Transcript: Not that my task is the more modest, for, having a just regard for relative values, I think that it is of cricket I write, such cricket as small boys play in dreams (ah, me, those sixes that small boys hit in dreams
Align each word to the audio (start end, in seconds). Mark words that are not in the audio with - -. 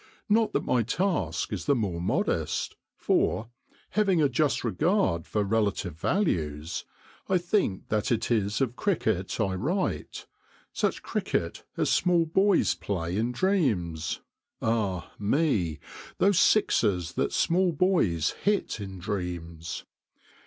Not 0.27 0.51
that 0.53 0.65
my 0.65 0.81
task 0.81 1.53
is 1.53 1.65
the 1.65 1.75
more 1.75 2.01
modest, 2.01 2.75
for, 2.95 3.51
having 3.91 4.19
a 4.19 4.27
just 4.27 4.63
regard 4.63 5.27
for 5.27 5.43
relative 5.43 5.93
values, 5.93 6.85
I 7.29 7.37
think 7.37 7.89
that 7.89 8.11
it 8.11 8.31
is 8.31 8.61
of 8.61 8.75
cricket 8.75 9.39
I 9.39 9.53
write, 9.53 10.25
such 10.73 11.03
cricket 11.03 11.65
as 11.77 11.91
small 11.91 12.25
boys 12.25 12.73
play 12.73 13.15
in 13.15 13.31
dreams 13.31 14.21
(ah, 14.59 15.11
me, 15.19 15.77
those 16.17 16.39
sixes 16.39 17.11
that 17.11 17.31
small 17.31 17.71
boys 17.71 18.31
hit 18.41 18.79
in 18.81 18.97
dreams 18.97 19.85